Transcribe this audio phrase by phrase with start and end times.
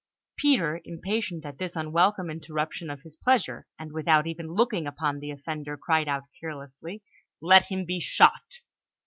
[0.35, 5.29] Peter, impatient at this unwelcome interruption of his pleasure, and without even looking upon the
[5.29, 7.03] offender, cried out carelessly:
[7.39, 8.61] "Let him be shot!"